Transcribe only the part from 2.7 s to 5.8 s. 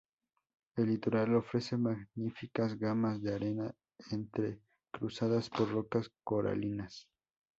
gamas de arena entrecruzadas por